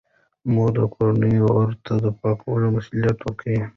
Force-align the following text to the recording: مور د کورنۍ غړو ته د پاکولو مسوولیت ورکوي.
مور 0.53 0.69
د 0.77 0.79
کورنۍ 0.95 1.35
غړو 1.45 1.75
ته 1.85 1.93
د 2.03 2.05
پاکولو 2.19 2.67
مسوولیت 2.75 3.17
ورکوي. 3.21 3.61